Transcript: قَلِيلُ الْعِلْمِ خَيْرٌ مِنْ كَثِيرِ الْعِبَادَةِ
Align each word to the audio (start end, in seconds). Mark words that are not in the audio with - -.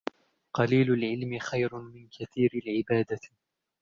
قَلِيلُ 0.53 0.91
الْعِلْمِ 0.93 1.39
خَيْرٌ 1.39 1.75
مِنْ 1.79 2.07
كَثِيرِ 2.19 2.49
الْعِبَادَةِ 2.65 3.19